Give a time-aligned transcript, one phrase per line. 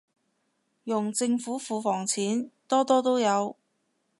[0.85, 3.55] 用政府庫房錢，多多都有